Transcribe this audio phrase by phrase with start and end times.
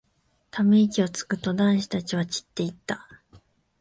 [0.49, 3.07] ため息をつくと、男子たちは散っていった。